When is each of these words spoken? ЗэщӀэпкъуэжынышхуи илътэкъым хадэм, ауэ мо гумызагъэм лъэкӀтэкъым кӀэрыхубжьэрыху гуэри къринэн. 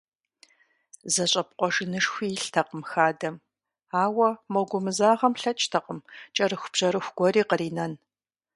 ЗэщӀэпкъуэжынышхуи 1.13 2.27
илътэкъым 2.35 2.81
хадэм, 2.91 3.35
ауэ 4.03 4.29
мо 4.53 4.61
гумызагъэм 4.69 5.33
лъэкӀтэкъым 5.41 5.99
кӀэрыхубжьэрыху 6.35 7.13
гуэри 7.17 7.43
къринэн. 7.49 7.93